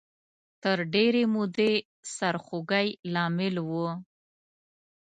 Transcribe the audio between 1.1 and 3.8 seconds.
مودې سرخوږۍ لامل و